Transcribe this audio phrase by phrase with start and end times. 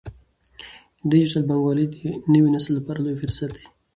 [1.11, 1.97] ډیجیټل بانکوالي د
[2.33, 3.65] نوي نسل لپاره لوی فرصت دی۔